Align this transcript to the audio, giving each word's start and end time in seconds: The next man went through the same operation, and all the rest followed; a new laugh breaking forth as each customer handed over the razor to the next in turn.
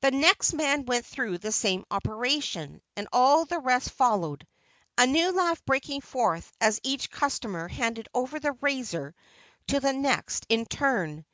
The 0.00 0.12
next 0.12 0.52
man 0.52 0.84
went 0.86 1.04
through 1.04 1.38
the 1.38 1.50
same 1.50 1.84
operation, 1.90 2.80
and 2.94 3.08
all 3.12 3.44
the 3.44 3.58
rest 3.58 3.90
followed; 3.90 4.46
a 4.96 5.08
new 5.08 5.32
laugh 5.32 5.60
breaking 5.64 6.02
forth 6.02 6.52
as 6.60 6.78
each 6.84 7.10
customer 7.10 7.66
handed 7.66 8.06
over 8.14 8.38
the 8.38 8.52
razor 8.52 9.12
to 9.66 9.80
the 9.80 9.92
next 9.92 10.46
in 10.48 10.66
turn. 10.66 11.24